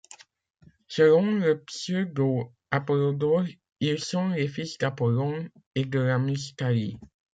Selon 0.87 1.35
le 1.37 1.59
pseudo-Apollodore, 1.63 3.43
ils 3.81 3.99
sont 4.03 4.29
les 4.29 4.47
fils 4.47 4.79
d'Apollon 4.79 5.47
et 5.75 5.85
de 5.85 5.99
la 5.99 6.17
Muse 6.17 6.55
Thalie. 6.55 6.97